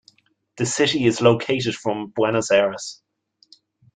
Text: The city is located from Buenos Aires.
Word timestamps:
The 0.57 0.65
city 0.65 1.05
is 1.05 1.21
located 1.21 1.75
from 1.75 2.07
Buenos 2.07 2.49
Aires. 2.49 3.03